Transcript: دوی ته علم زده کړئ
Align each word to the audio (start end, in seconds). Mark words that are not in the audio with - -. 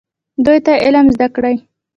دوی 0.45 0.59
ته 0.65 0.73
علم 0.85 1.05
زده 1.15 1.27
کړئ 1.35 1.55